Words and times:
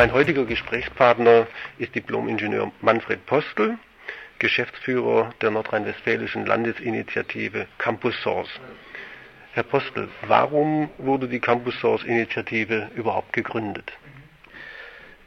Mein 0.00 0.14
heutiger 0.14 0.46
Gesprächspartner 0.46 1.46
ist 1.76 1.94
Diplom-Ingenieur 1.94 2.72
Manfred 2.80 3.26
Postel, 3.26 3.76
Geschäftsführer 4.38 5.34
der 5.42 5.50
nordrhein-westfälischen 5.50 6.46
Landesinitiative 6.46 7.66
Campus 7.76 8.14
Source. 8.22 8.48
Herr 9.52 9.64
Postel, 9.64 10.08
warum 10.22 10.88
wurde 10.96 11.28
die 11.28 11.38
Campus 11.38 11.78
Source 11.80 12.02
Initiative 12.04 12.90
überhaupt 12.94 13.34
gegründet? 13.34 13.92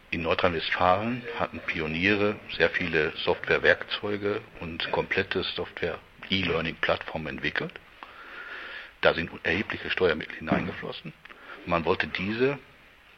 In 0.09 0.23
Nordrhein-Westfalen 0.23 1.21
hatten 1.38 1.60
Pioniere 1.60 2.38
sehr 2.58 2.71
viele 2.71 3.12
Softwarewerkzeuge 3.18 4.42
und 4.60 4.92
komplette 4.92 5.44
Software-E-Learning-Plattformen 5.44 7.27
entwickelt. 7.27 7.74
Da 9.02 9.13
sind 9.13 9.30
erhebliche 9.44 9.91
Steuermittel 9.91 10.38
hineingeflossen. 10.38 11.13
Man 11.68 11.85
wollte 11.85 12.08
diese 12.08 12.58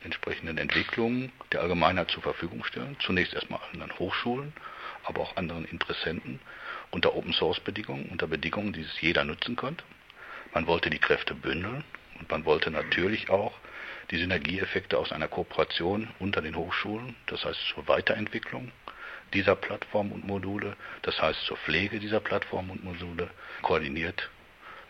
entsprechenden 0.05 0.57
Entwicklungen 0.57 1.31
der 1.51 1.61
Allgemeinheit 1.61 2.09
zur 2.11 2.23
Verfügung 2.23 2.63
stellen. 2.63 2.95
Zunächst 2.99 3.33
erstmal 3.33 3.59
anderen 3.73 3.97
Hochschulen, 3.99 4.53
aber 5.03 5.21
auch 5.21 5.35
anderen 5.35 5.65
Interessenten 5.65 6.39
unter 6.91 7.15
Open 7.15 7.33
Source 7.33 7.59
Bedingungen, 7.59 8.05
unter 8.05 8.27
Bedingungen, 8.27 8.71
die 8.71 8.81
es 8.81 9.01
jeder 9.01 9.25
nutzen 9.25 9.55
konnte. 9.55 9.83
Man 10.53 10.67
wollte 10.67 10.89
die 10.89 10.99
Kräfte 10.99 11.35
bündeln 11.35 11.83
und 12.19 12.29
man 12.29 12.45
wollte 12.45 12.71
natürlich 12.71 13.29
auch 13.29 13.53
die 14.11 14.17
Synergieeffekte 14.17 14.97
aus 14.97 15.11
einer 15.11 15.27
Kooperation 15.27 16.07
unter 16.19 16.41
den 16.41 16.55
Hochschulen, 16.55 17.15
das 17.25 17.43
heißt 17.43 17.59
zur 17.73 17.87
Weiterentwicklung 17.87 18.71
dieser 19.33 19.55
Plattform 19.55 20.11
und 20.11 20.25
Module, 20.25 20.77
das 21.01 21.21
heißt 21.21 21.41
zur 21.45 21.57
Pflege 21.57 21.99
dieser 21.99 22.19
Plattform 22.19 22.69
und 22.69 22.83
Module 22.83 23.29
koordiniert 23.63 24.29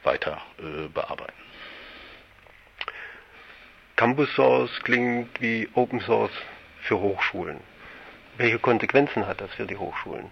weiter 0.04 0.42
äh, 0.60 0.88
bearbeiten. 0.90 1.34
Campus 3.96 4.30
Source 4.36 4.72
klingt 4.84 5.40
wie 5.40 5.70
Open 5.74 6.02
Source 6.02 6.34
für 6.82 7.00
Hochschulen. 7.00 7.62
Welche 8.36 8.60
Konsequenzen 8.60 9.26
hat 9.26 9.40
das 9.40 9.50
für 9.54 9.66
die 9.66 9.78
Hochschulen? 9.78 10.32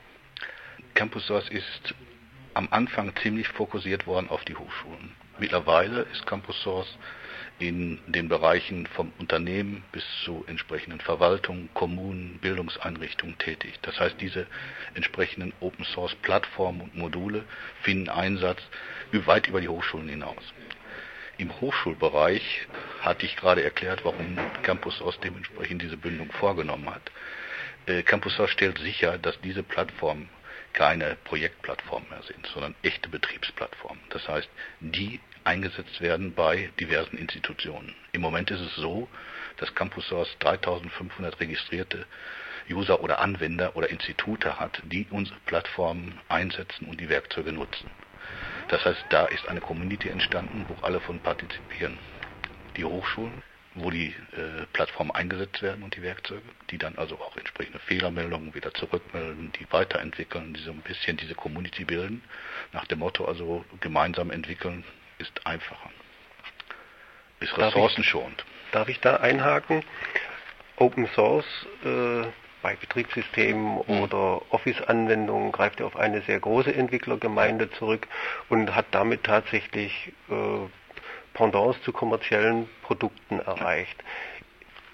Campus 0.95 1.25
Source 1.27 1.47
ist 1.47 1.95
am 2.55 2.67
Anfang 2.71 3.15
ziemlich 3.21 3.47
fokussiert 3.47 4.05
worden 4.05 4.27
auf 4.27 4.43
die 4.43 4.55
Hochschulen. 4.55 5.15
Mittlerweile 5.39 6.01
ist 6.11 6.27
Campus 6.27 6.61
Source 6.61 6.97
in 7.57 7.99
den 8.05 8.27
Bereichen 8.27 8.85
vom 8.85 9.13
Unternehmen 9.17 9.85
bis 9.93 10.03
zu 10.25 10.43
entsprechenden 10.47 10.99
Verwaltungen, 10.99 11.69
Kommunen, 11.73 12.39
Bildungseinrichtungen 12.39 13.37
tätig. 13.37 13.79
Das 13.83 13.97
heißt, 13.97 14.19
diese 14.19 14.45
entsprechenden 14.93 15.53
Open 15.61 15.85
Source 15.85 16.15
Plattformen 16.15 16.81
und 16.81 16.97
Module 16.97 17.45
finden 17.83 18.09
Einsatz 18.09 18.61
weit 19.13 19.47
über 19.47 19.61
die 19.61 19.69
Hochschulen 19.69 20.09
hinaus. 20.09 20.53
Im 21.37 21.59
Hochschulbereich 21.61 22.67
hatte 23.01 23.25
ich 23.25 23.35
gerade 23.35 23.63
erklärt, 23.63 24.05
warum 24.05 24.37
Campus 24.61 24.97
Source 24.97 25.19
dementsprechend 25.19 25.81
diese 25.81 25.97
Bündung 25.97 26.31
vorgenommen 26.31 26.89
hat. 26.89 27.11
Äh, 27.87 28.03
Campus 28.03 28.35
Source 28.35 28.51
stellt 28.51 28.77
sicher, 28.77 29.17
dass 29.17 29.39
diese 29.41 29.63
Plattformen 29.63 30.29
keine 30.73 31.17
Projektplattformen 31.23 32.09
mehr 32.09 32.23
sind, 32.23 32.45
sondern 32.47 32.75
echte 32.83 33.09
Betriebsplattformen. 33.09 34.01
Das 34.09 34.27
heißt, 34.27 34.49
die 34.79 35.19
eingesetzt 35.43 36.01
werden 36.01 36.33
bei 36.33 36.71
diversen 36.79 37.17
Institutionen. 37.17 37.95
Im 38.11 38.21
Moment 38.21 38.51
ist 38.51 38.61
es 38.61 38.75
so, 38.75 39.07
dass 39.57 39.73
Campus 39.75 40.07
Source 40.07 40.35
3500 40.39 41.39
registrierte 41.39 42.05
User 42.69 43.01
oder 43.01 43.19
Anwender 43.19 43.75
oder 43.75 43.89
Institute 43.89 44.59
hat, 44.59 44.81
die 44.85 45.07
unsere 45.09 45.37
Plattformen 45.45 46.19
einsetzen 46.29 46.87
und 46.87 47.01
die 47.01 47.09
Werkzeuge 47.09 47.51
nutzen. 47.51 47.89
Das 48.69 48.83
heißt, 48.85 49.05
da 49.09 49.25
ist 49.25 49.47
eine 49.47 49.61
Community 49.61 50.09
entstanden, 50.09 50.65
wo 50.67 50.85
alle 50.85 50.99
von 50.99 51.19
partizipieren. 51.19 51.97
Die 52.77 52.83
Hochschulen, 52.83 53.43
wo 53.75 53.89
die 53.89 54.07
äh, 54.07 54.65
Plattformen 54.73 55.11
eingesetzt 55.11 55.61
werden 55.61 55.83
und 55.83 55.95
die 55.95 56.01
Werkzeuge, 56.01 56.41
die 56.69 56.77
dann 56.77 56.97
also 56.97 57.15
auch 57.15 57.35
entsprechende 57.37 57.79
Fehlermeldungen 57.79 58.53
wieder 58.53 58.73
zurückmelden, 58.73 59.51
die 59.59 59.67
weiterentwickeln, 59.71 60.53
die 60.53 60.61
so 60.61 60.71
ein 60.71 60.81
bisschen 60.81 61.17
diese 61.17 61.35
Community 61.35 61.85
bilden. 61.85 62.23
Nach 62.71 62.85
dem 62.85 62.99
Motto 62.99 63.25
also 63.25 63.65
gemeinsam 63.79 64.31
entwickeln 64.31 64.83
ist 65.17 65.45
einfacher. 65.45 65.91
Ist 67.39 67.57
ressourcenschonend. 67.57 68.45
Darf 68.71 68.87
ich 68.89 68.99
da 68.99 69.17
einhaken? 69.17 69.83
Open 70.77 71.07
Source 71.13 71.45
äh, 71.83 72.23
bei 72.63 72.75
Betriebssystemen 72.75 73.83
mhm. 73.85 74.01
oder 74.01 74.41
Office-Anwendungen 74.49 75.51
greift 75.51 75.81
er 75.81 75.85
auf 75.85 75.95
eine 75.95 76.21
sehr 76.21 76.39
große 76.39 76.73
Entwicklergemeinde 76.73 77.69
zurück 77.71 78.07
und 78.49 78.73
hat 78.73 78.87
damit 78.91 79.25
tatsächlich 79.25 80.13
äh, 80.29 80.33
Pendants 81.35 81.79
zu 81.83 81.91
kommerziellen 81.91 82.67
Produkten 82.81 83.39
erreicht. 83.39 84.03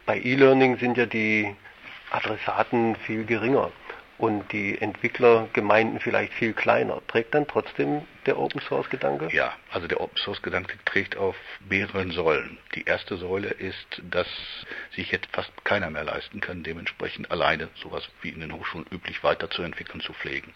Bei 0.05 0.19
E-Learning 0.19 0.77
sind 0.77 0.97
ja 0.97 1.05
die 1.05 1.55
Adressaten 2.11 2.95
viel 2.95 3.23
geringer 3.25 3.71
und 4.19 4.51
die 4.51 4.79
Entwicklergemeinden 4.79 6.01
vielleicht 6.01 6.33
viel 6.33 6.53
kleiner. 6.53 7.01
Trägt 7.07 7.33
dann 7.33 7.47
trotzdem 7.47 8.01
der 8.25 8.37
Open 8.37 8.59
Source 8.61 8.89
Gedanke? 8.89 9.29
Ja, 9.31 9.55
also 9.71 9.87
der 9.87 10.01
Open 10.01 10.17
Source 10.17 10.41
Gedanke 10.41 10.77
trägt 10.83 11.15
auf 11.15 11.37
mehreren 11.67 12.11
Säulen. 12.11 12.57
Die 12.75 12.83
erste 12.83 13.15
Säule 13.15 13.47
ist, 13.47 14.01
dass 14.03 14.27
sich 14.93 15.11
jetzt 15.11 15.29
fast 15.31 15.51
keiner 15.63 15.89
mehr 15.89 16.03
leisten 16.03 16.41
kann, 16.41 16.63
dementsprechend 16.63 17.31
alleine 17.31 17.69
sowas 17.81 18.07
wie 18.21 18.29
in 18.29 18.41
den 18.41 18.51
Hochschulen 18.51 18.85
üblich 18.91 19.23
weiterzuentwickeln, 19.23 20.01
zu 20.01 20.11
pflegen. 20.11 20.53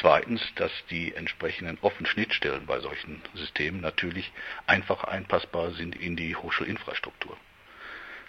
Zweitens, 0.00 0.40
dass 0.54 0.70
die 0.90 1.14
entsprechenden 1.14 1.78
offenen 1.80 2.06
Schnittstellen 2.06 2.66
bei 2.66 2.78
solchen 2.78 3.20
Systemen 3.34 3.80
natürlich 3.80 4.30
einfach 4.66 5.04
einpassbar 5.04 5.72
sind 5.72 5.96
in 5.96 6.14
die 6.14 6.36
Hochschulinfrastruktur. 6.36 7.36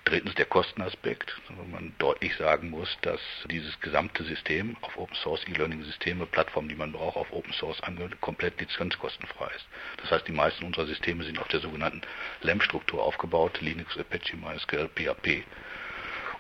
Drittens 0.09 0.34
der 0.34 0.46
Kostenaspekt, 0.46 1.40
wo 1.50 1.64
man 1.66 1.94
deutlich 2.00 2.36
sagen 2.36 2.72
muss, 2.72 2.97
dass 3.03 3.22
dieses 3.52 3.80
gesamte 3.80 4.24
System 4.24 4.75
auf 4.81 4.97
Open 4.97 5.16
Source 5.16 5.47
E-Learning-Systeme, 5.47 6.25
Plattformen, 6.25 6.68
die 6.68 6.74
man 6.74 6.92
braucht, 6.92 7.16
auf 7.16 7.31
Open 7.31 7.53
Source 7.53 7.80
angehört, 7.81 8.20
komplett 8.20 8.59
lizenzkostenfrei 8.59 9.52
ist. 9.56 9.68
Das 9.97 10.09
heißt, 10.09 10.28
die 10.28 10.31
meisten 10.31 10.66
unserer 10.66 10.88
Systeme 10.88 11.24
sind 11.24 11.38
auf 11.38 11.47
der 11.50 11.59
sogenannten 11.59 12.02
LAMP-Struktur 12.42 13.03
aufgebaut, 13.03 13.62
Linux, 13.62 14.00
Apache, 14.00 14.36
MySQL, 14.36 14.90
PHP 14.96 15.44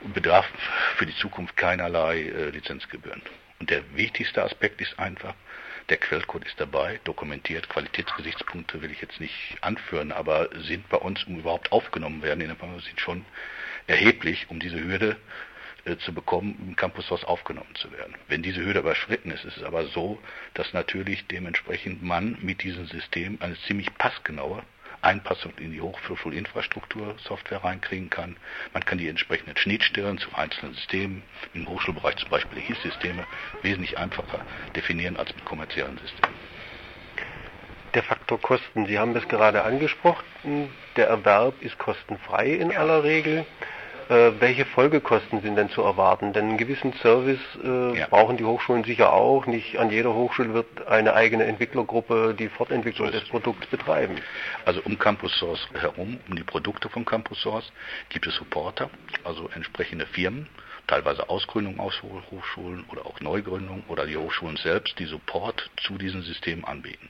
und 0.01 0.15
bedarf 0.15 0.47
für 0.95 1.05
die 1.05 1.15
Zukunft 1.17 1.55
keinerlei 1.55 2.21
äh, 2.21 2.49
Lizenzgebühren. 2.49 3.21
Und 3.59 3.69
der 3.69 3.83
wichtigste 3.95 4.41
Aspekt 4.41 4.81
ist 4.81 4.97
einfach, 4.97 5.35
der 5.89 5.97
Quellcode 5.97 6.45
ist 6.45 6.59
dabei, 6.59 6.99
dokumentiert. 7.03 7.69
Qualitätsgesichtspunkte 7.69 8.81
will 8.81 8.91
ich 8.91 9.01
jetzt 9.01 9.19
nicht 9.19 9.57
anführen, 9.61 10.11
aber 10.11 10.49
sind 10.61 10.87
bei 10.89 10.97
uns, 10.97 11.23
um 11.23 11.39
überhaupt 11.39 11.71
aufgenommen 11.71 12.21
werden 12.21 12.41
in 12.41 12.47
der 12.47 12.55
Programm, 12.55 12.79
sind 12.79 12.99
schon 12.99 13.25
erheblich, 13.87 14.47
um 14.49 14.59
diese 14.59 14.79
Hürde 14.79 15.17
äh, 15.85 15.97
zu 15.97 16.13
bekommen, 16.13 16.55
im 16.67 16.75
Campushaus 16.75 17.23
aufgenommen 17.23 17.73
zu 17.75 17.91
werden. 17.91 18.15
Wenn 18.27 18.43
diese 18.43 18.63
Hürde 18.63 18.79
überschritten 18.79 19.31
ist, 19.31 19.45
ist 19.45 19.57
es 19.57 19.63
aber 19.63 19.87
so, 19.87 20.21
dass 20.53 20.73
natürlich 20.73 21.25
dementsprechend 21.27 22.03
man 22.03 22.37
mit 22.41 22.63
diesem 22.63 22.85
System 22.85 23.37
eine 23.41 23.57
ziemlich 23.67 23.93
passgenaue 23.97 24.63
Einpassung 25.01 25.53
in 25.57 25.71
die 25.71 25.81
Hochschulinfrastruktur 25.81 27.15
Software 27.23 27.63
reinkriegen 27.63 28.09
kann. 28.09 28.35
Man 28.73 28.83
kann 28.83 28.97
die 28.97 29.07
entsprechenden 29.07 29.55
Schnittstellen 29.57 30.17
zu 30.17 30.33
einzelnen 30.33 30.73
Systemen, 30.73 31.23
im 31.53 31.67
Hochschulbereich 31.67 32.17
zum 32.17 32.29
Beispiel 32.29 32.61
HIS-Systeme, 32.61 33.25
wesentlich 33.61 33.97
einfacher 33.97 34.45
definieren 34.75 35.17
als 35.17 35.33
mit 35.33 35.45
kommerziellen 35.45 35.97
Systemen. 35.97 36.35
Der 37.95 38.03
Faktor 38.03 38.39
Kosten, 38.39 38.85
Sie 38.85 38.99
haben 38.99 39.15
das 39.15 39.27
gerade 39.27 39.63
angesprochen, 39.63 40.69
der 40.95 41.07
Erwerb 41.07 41.59
ist 41.61 41.77
kostenfrei 41.79 42.47
in 42.47 42.75
aller 42.75 43.03
Regel. 43.03 43.45
Äh, 44.09 44.31
welche 44.39 44.65
Folgekosten 44.65 45.39
sind 45.41 45.55
denn 45.55 45.69
zu 45.69 45.83
erwarten? 45.83 46.33
Denn 46.33 46.45
einen 46.45 46.57
gewissen 46.57 46.93
Service 46.93 47.39
äh, 47.63 47.99
ja. 47.99 48.07
brauchen 48.07 48.37
die 48.37 48.43
Hochschulen 48.43 48.83
sicher 48.83 49.13
auch. 49.13 49.45
Nicht 49.45 49.77
an 49.77 49.91
jeder 49.91 50.15
Hochschule 50.15 50.51
wird 50.55 50.87
eine 50.87 51.13
eigene 51.13 51.45
Entwicklergruppe 51.45 52.33
die 52.37 52.49
Fortentwicklung 52.49 53.11
so 53.11 53.19
des 53.19 53.29
Produkts 53.29 53.67
betreiben. 53.67 54.15
Also 54.65 54.81
um 54.83 54.97
Campus 54.97 55.31
Source 55.37 55.67
herum, 55.79 56.19
um 56.27 56.35
die 56.35 56.43
Produkte 56.43 56.89
von 56.89 57.05
Campus 57.05 57.39
Source, 57.39 57.71
gibt 58.09 58.25
es 58.25 58.33
Supporter, 58.33 58.89
also 59.23 59.47
entsprechende 59.53 60.07
Firmen, 60.07 60.47
teilweise 60.87 61.29
Ausgründung 61.29 61.79
aus 61.79 62.01
Hochschulen 62.01 62.85
oder 62.91 63.05
auch 63.05 63.19
Neugründung 63.19 63.83
oder 63.89 64.07
die 64.07 64.17
Hochschulen 64.17 64.57
selbst, 64.57 64.97
die 64.97 65.05
Support 65.05 65.69
zu 65.83 65.99
diesen 65.99 66.23
Systemen 66.23 66.65
anbieten. 66.65 67.09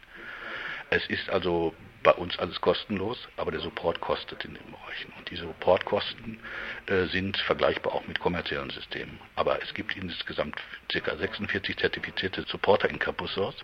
Es 0.90 1.06
ist 1.08 1.30
also 1.30 1.74
bei 2.04 2.12
uns 2.12 2.38
alles 2.40 2.60
kostenlos, 2.62 3.28
aber 3.38 3.52
der 3.52 3.60
Support 3.60 4.00
kostet 4.00 4.46
in 4.46 4.54
den 4.54 4.72
Bereichen. 4.72 5.14
Und 5.18 5.30
diese 5.30 5.44
Supportkosten 5.44 6.40
äh, 6.86 7.06
sind 7.06 7.38
vergleichbar 7.38 7.94
auch 7.94 8.08
mit 8.08 8.20
kommerziellen 8.20 8.70
Systemen. 8.70 9.20
Aber 9.36 9.62
es 9.62 9.74
gibt 9.74 9.96
insgesamt 9.96 10.56
ca. 10.88 11.16
46 11.16 11.78
zertifizierte 11.78 12.44
Supporter 12.44 12.90
in 12.90 13.00
Campus 13.00 13.34
Source, 13.34 13.58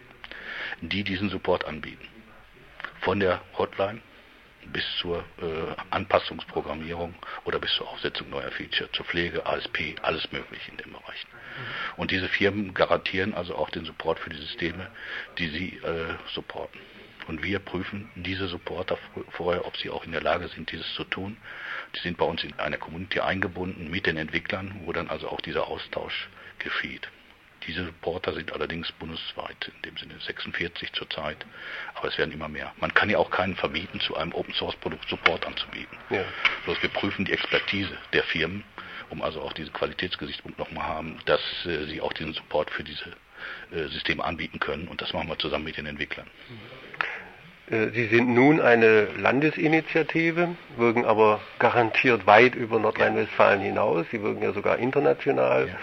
die 0.81 1.03
diesen 1.03 1.29
Support 1.29 1.65
anbieten. 1.65 2.07
Von 3.01 3.19
der 3.19 3.41
Hotline 3.57 4.01
bis 4.71 4.83
zur 4.99 5.19
äh, 5.41 5.75
Anpassungsprogrammierung 5.91 7.13
oder 7.45 7.59
bis 7.59 7.73
zur 7.75 7.87
Aufsetzung 7.89 8.29
neuer 8.29 8.51
Feature, 8.51 8.91
zur 8.91 9.05
Pflege, 9.05 9.45
ASP, 9.45 9.95
alles 10.01 10.31
möglich 10.31 10.67
in 10.69 10.77
dem 10.77 10.91
Bereich. 10.91 11.25
Und 11.97 12.11
diese 12.11 12.27
Firmen 12.27 12.73
garantieren 12.73 13.33
also 13.33 13.55
auch 13.55 13.69
den 13.69 13.85
Support 13.85 14.19
für 14.19 14.29
die 14.29 14.41
Systeme, 14.41 14.89
die 15.37 15.49
sie 15.49 15.77
äh, 15.77 16.15
supporten. 16.33 16.79
Und 17.27 17.43
wir 17.43 17.59
prüfen 17.59 18.09
diese 18.15 18.47
Supporter 18.47 18.97
vorher, 19.31 19.65
ob 19.65 19.77
sie 19.77 19.89
auch 19.89 20.05
in 20.05 20.11
der 20.11 20.21
Lage 20.21 20.47
sind, 20.49 20.71
dieses 20.71 20.93
zu 20.93 21.03
tun. 21.03 21.37
Die 21.95 21.99
sind 21.99 22.17
bei 22.17 22.25
uns 22.25 22.43
in 22.43 22.53
einer 22.59 22.77
Community 22.77 23.19
eingebunden 23.19 23.89
mit 23.89 24.05
den 24.05 24.17
Entwicklern, 24.17 24.81
wo 24.83 24.93
dann 24.93 25.09
also 25.09 25.29
auch 25.29 25.41
dieser 25.41 25.67
Austausch 25.67 26.29
geschieht. 26.59 27.09
Diese 27.67 27.85
Supporter 27.85 28.33
sind 28.33 28.53
allerdings 28.53 28.91
bundesweit, 28.91 29.71
in 29.75 29.81
dem 29.81 29.97
Sinne 29.97 30.19
46 30.19 30.93
zurzeit, 30.93 31.37
aber 31.95 32.09
es 32.09 32.17
werden 32.17 32.31
immer 32.31 32.47
mehr. 32.47 32.73
Man 32.79 32.93
kann 32.93 33.09
ja 33.09 33.17
auch 33.17 33.31
keinen 33.31 33.55
verbieten, 33.55 33.99
zu 34.01 34.15
einem 34.15 34.33
Open 34.33 34.53
Source 34.53 34.75
Produkt 34.75 35.09
Support 35.09 35.47
anzubieten. 35.47 35.97
Ja. 36.11 36.23
Bloß 36.65 36.81
wir 36.83 36.89
prüfen 36.89 37.25
die 37.25 37.33
Expertise 37.33 37.97
der 38.13 38.23
Firmen, 38.23 38.63
um 39.09 39.21
also 39.23 39.41
auch 39.41 39.53
diesen 39.53 39.73
Qualitätsgesichtspunkt 39.73 40.59
nochmal 40.59 40.85
haben, 40.87 41.19
dass 41.25 41.41
äh, 41.65 41.85
sie 41.85 42.01
auch 42.01 42.13
diesen 42.13 42.33
Support 42.33 42.69
für 42.69 42.83
diese 42.83 43.15
äh, 43.71 43.87
Systeme 43.87 44.23
anbieten 44.23 44.59
können 44.59 44.87
und 44.87 45.01
das 45.01 45.13
machen 45.13 45.27
wir 45.27 45.39
zusammen 45.39 45.65
mit 45.65 45.77
den 45.77 45.87
Entwicklern. 45.87 46.27
Äh, 46.27 46.84
sie 47.67 48.07
sind 48.07 48.29
nun 48.29 48.61
eine 48.61 49.07
Landesinitiative, 49.17 50.55
wirken 50.77 51.05
aber 51.05 51.39
garantiert 51.57 52.27
weit 52.27 52.55
über 52.55 52.79
Nordrhein-Westfalen 52.79 53.61
hinaus. 53.61 54.05
Sie 54.11 54.21
wirken 54.21 54.43
ja 54.43 54.53
sogar 54.53 54.77
international. 54.77 55.67
Ja. 55.67 55.75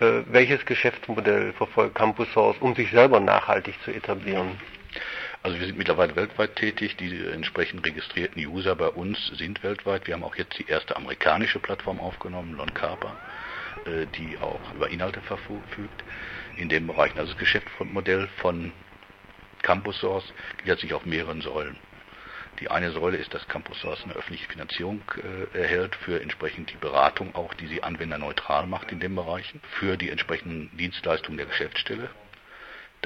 Äh, 0.00 0.24
welches 0.26 0.64
Geschäftsmodell 0.66 1.52
verfolgt 1.54 1.94
Campus 1.94 2.30
Source, 2.32 2.56
um 2.60 2.74
sich 2.74 2.90
selber 2.90 3.18
nachhaltig 3.18 3.74
zu 3.82 3.90
etablieren? 3.90 4.60
Also 5.42 5.58
wir 5.58 5.66
sind 5.66 5.78
mittlerweile 5.78 6.14
weltweit 6.16 6.56
tätig. 6.56 6.96
Die 6.96 7.24
entsprechend 7.32 7.86
registrierten 7.86 8.44
User 8.46 8.76
bei 8.76 8.88
uns 8.88 9.18
sind 9.38 9.62
weltweit. 9.62 10.06
Wir 10.06 10.14
haben 10.14 10.24
auch 10.24 10.36
jetzt 10.36 10.58
die 10.58 10.66
erste 10.68 10.96
amerikanische 10.96 11.60
Plattform 11.60 11.98
aufgenommen, 11.98 12.56
Lon 12.56 12.74
Carper, 12.74 13.16
äh, 13.86 14.06
die 14.18 14.36
auch 14.38 14.60
über 14.74 14.90
Inhalte 14.90 15.20
verfügt. 15.22 16.04
In 16.56 16.68
dem 16.68 16.86
Bereich, 16.86 17.12
also 17.16 17.32
das 17.32 17.38
Geschäftsmodell 17.38 18.28
von 18.38 18.72
Campus 19.62 19.98
Source 19.98 20.32
gliedert 20.58 20.80
sich 20.80 20.94
auf 20.94 21.04
mehreren 21.04 21.40
Säulen. 21.40 21.76
Die 22.60 22.70
eine 22.70 22.90
Säule 22.90 23.18
ist, 23.18 23.34
dass 23.34 23.46
Campus 23.48 23.78
Source 23.80 24.02
eine 24.04 24.14
öffentliche 24.14 24.48
Finanzierung 24.48 25.02
äh, 25.52 25.58
erhält 25.58 25.94
für 25.96 26.22
entsprechend 26.22 26.70
die 26.70 26.76
Beratung 26.76 27.34
auch, 27.34 27.52
die 27.54 27.66
sie 27.66 27.82
anwenderneutral 27.82 28.66
macht 28.66 28.92
in 28.92 29.00
den 29.00 29.14
Bereichen, 29.14 29.60
für 29.78 29.96
die 29.96 30.08
entsprechenden 30.08 30.74
Dienstleistungen 30.76 31.36
der 31.36 31.46
Geschäftsstelle. 31.46 32.08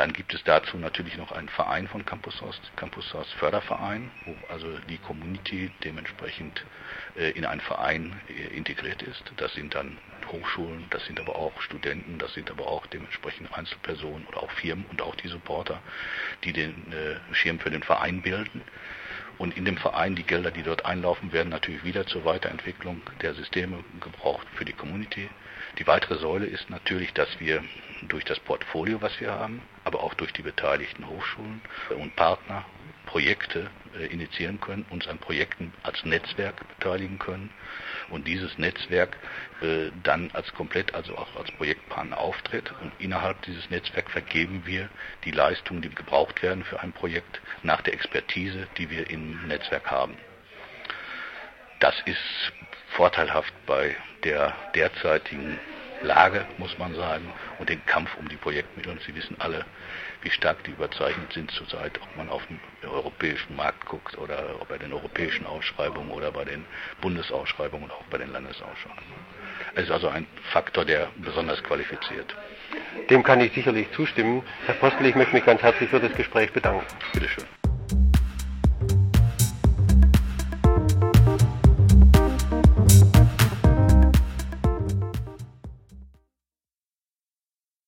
Dann 0.00 0.14
gibt 0.14 0.32
es 0.32 0.42
dazu 0.44 0.78
natürlich 0.78 1.18
noch 1.18 1.30
einen 1.30 1.50
Verein 1.50 1.86
von 1.86 2.06
Campus 2.06 2.34
Source, 2.38 2.58
Campus 2.74 3.06
Source 3.10 3.30
Förderverein, 3.34 4.10
wo 4.24 4.34
also 4.50 4.66
die 4.88 4.96
Community 4.96 5.70
dementsprechend 5.84 6.64
äh, 7.18 7.32
in 7.32 7.44
einen 7.44 7.60
Verein 7.60 8.18
äh, 8.30 8.56
integriert 8.56 9.02
ist. 9.02 9.22
Das 9.36 9.52
sind 9.52 9.74
dann 9.74 9.98
Hochschulen, 10.32 10.86
das 10.88 11.04
sind 11.04 11.20
aber 11.20 11.36
auch 11.36 11.60
Studenten, 11.60 12.16
das 12.16 12.32
sind 12.32 12.50
aber 12.50 12.66
auch 12.66 12.86
dementsprechend 12.86 13.52
Einzelpersonen 13.52 14.26
oder 14.28 14.42
auch 14.42 14.50
Firmen 14.52 14.86
und 14.86 15.02
auch 15.02 15.16
die 15.16 15.28
Supporter, 15.28 15.82
die 16.44 16.54
den 16.54 16.90
äh, 16.94 17.34
Schirm 17.34 17.58
für 17.58 17.68
den 17.68 17.82
Verein 17.82 18.22
bilden 18.22 18.62
und 19.36 19.54
in 19.54 19.66
dem 19.66 19.76
Verein 19.76 20.16
die 20.16 20.22
Gelder, 20.22 20.50
die 20.50 20.62
dort 20.62 20.86
einlaufen, 20.86 21.30
werden 21.34 21.50
natürlich 21.50 21.84
wieder 21.84 22.06
zur 22.06 22.24
Weiterentwicklung 22.24 23.02
der 23.20 23.34
Systeme 23.34 23.84
gebraucht 24.00 24.46
für 24.54 24.64
die 24.64 24.72
Community. 24.72 25.28
Die 25.78 25.86
weitere 25.86 26.18
Säule 26.18 26.46
ist 26.46 26.68
natürlich, 26.70 27.12
dass 27.12 27.40
wir 27.40 27.62
durch 28.02 28.24
das 28.24 28.40
Portfolio, 28.40 29.00
was 29.02 29.18
wir 29.20 29.32
haben, 29.32 29.62
aber 29.84 30.02
auch 30.02 30.14
durch 30.14 30.32
die 30.32 30.42
beteiligten 30.42 31.06
Hochschulen 31.06 31.60
und 31.90 32.16
Partner 32.16 32.64
Projekte 33.06 33.70
äh, 33.98 34.06
initiieren 34.06 34.60
können, 34.60 34.86
uns 34.90 35.08
an 35.08 35.18
Projekten 35.18 35.72
als 35.82 36.04
Netzwerk 36.04 36.56
beteiligen 36.76 37.18
können 37.18 37.50
und 38.08 38.28
dieses 38.28 38.56
Netzwerk 38.56 39.16
äh, 39.62 39.90
dann 40.04 40.30
als 40.32 40.52
komplett, 40.54 40.94
also 40.94 41.16
auch 41.16 41.34
als 41.36 41.50
Projektpartner 41.52 42.18
auftritt 42.18 42.72
und 42.82 42.92
innerhalb 42.98 43.42
dieses 43.42 43.68
Netzwerks 43.68 44.12
vergeben 44.12 44.62
wir 44.64 44.88
die 45.24 45.32
Leistungen, 45.32 45.82
die 45.82 45.90
gebraucht 45.90 46.40
werden 46.42 46.62
für 46.62 46.80
ein 46.80 46.92
Projekt 46.92 47.40
nach 47.64 47.80
der 47.82 47.94
Expertise, 47.94 48.68
die 48.78 48.90
wir 48.90 49.10
im 49.10 49.46
Netzwerk 49.48 49.90
haben. 49.90 50.16
Das 51.80 51.94
ist 52.04 52.52
vorteilhaft 52.90 53.54
bei 53.66 53.96
der 54.22 54.54
derzeitigen 54.74 55.58
Lage, 56.02 56.44
muss 56.58 56.76
man 56.78 56.94
sagen, 56.94 57.32
und 57.58 57.68
den 57.68 57.84
Kampf 57.86 58.10
um 58.18 58.28
die 58.28 58.36
Projektmittel. 58.36 58.92
Und 58.92 59.02
Sie 59.02 59.14
wissen 59.14 59.36
alle, 59.38 59.64
wie 60.22 60.30
stark 60.30 60.62
die 60.64 60.72
überzeichnet 60.72 61.32
sind 61.32 61.50
zurzeit, 61.50 61.98
ob 62.02 62.16
man 62.16 62.28
auf 62.28 62.42
den 62.46 62.60
europäischen 62.88 63.56
Markt 63.56 63.86
guckt 63.86 64.18
oder 64.18 64.56
bei 64.68 64.76
den 64.76 64.92
europäischen 64.92 65.46
Ausschreibungen 65.46 66.10
oder 66.10 66.32
bei 66.32 66.44
den 66.44 66.64
Bundesausschreibungen 67.00 67.84
und 67.84 67.92
auch 67.92 68.04
bei 68.10 68.18
den 68.18 68.30
Landesausschreibungen. 68.30 69.20
Es 69.74 69.84
ist 69.84 69.90
also 69.90 70.08
ein 70.08 70.26
Faktor, 70.52 70.84
der 70.84 71.08
besonders 71.16 71.62
qualifiziert. 71.62 72.34
Dem 73.08 73.22
kann 73.22 73.40
ich 73.40 73.52
sicherlich 73.52 73.90
zustimmen. 73.92 74.42
Herr 74.66 74.74
Postel, 74.74 75.06
ich 75.06 75.14
möchte 75.14 75.34
mich 75.34 75.44
ganz 75.44 75.62
herzlich 75.62 75.88
für 75.88 76.00
das 76.00 76.12
Gespräch 76.12 76.52
bedanken. 76.52 76.84
Bitte 77.12 77.28
schön. 77.28 77.59